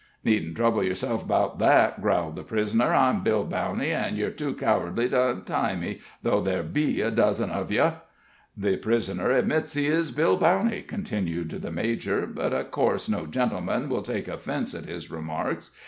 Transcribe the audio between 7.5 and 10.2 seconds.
uv yer." "The prisoner admits he is